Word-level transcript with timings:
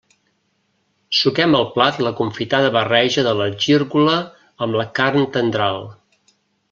Suquem 1.17 1.57
al 1.59 1.67
plat 1.75 1.99
la 2.07 2.13
confitada 2.21 2.71
barreja 2.77 3.25
de 3.27 3.35
la 3.41 3.47
gírgola 3.67 4.17
amb 4.67 4.79
la 4.81 4.87
carn 5.01 5.29
tendral. 5.37 5.87